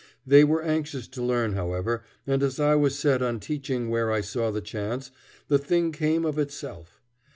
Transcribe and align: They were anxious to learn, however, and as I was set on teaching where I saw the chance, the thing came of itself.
They 0.25 0.43
were 0.43 0.63
anxious 0.63 1.07
to 1.09 1.21
learn, 1.21 1.53
however, 1.53 2.03
and 2.25 2.41
as 2.41 2.59
I 2.59 2.73
was 2.73 2.97
set 2.97 3.21
on 3.21 3.39
teaching 3.39 3.89
where 3.91 4.11
I 4.11 4.21
saw 4.21 4.49
the 4.49 4.59
chance, 4.59 5.11
the 5.47 5.59
thing 5.59 5.91
came 5.91 6.25
of 6.25 6.39
itself. 6.39 6.99